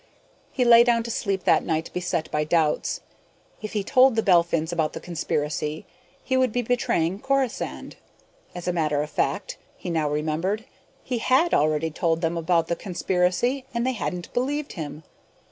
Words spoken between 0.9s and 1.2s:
to